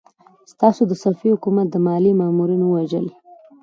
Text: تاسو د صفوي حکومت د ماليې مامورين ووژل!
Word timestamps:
تاسو 0.59 0.81
د 0.87 0.93
صفوي 1.01 1.29
حکومت 1.35 1.67
د 1.71 1.75
ماليې 1.87 2.17
مامورين 2.19 2.61
ووژل! 2.63 3.07